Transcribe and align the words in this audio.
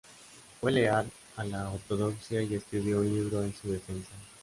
Fue 0.59 0.71
leal 0.71 1.11
a 1.37 1.43
la 1.43 1.69
ortodoxia 1.69 2.41
y 2.41 2.55
escribió 2.55 3.01
un 3.01 3.13
libro 3.15 3.43
en 3.43 3.53
su 3.53 3.71
defensa. 3.71 4.15